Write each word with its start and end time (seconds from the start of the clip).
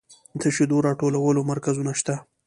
د 0.41 0.43
شیدو 0.55 0.77
راټولولو 0.87 1.41
مرکزونه 1.51 1.91
شته؟ 1.99 2.15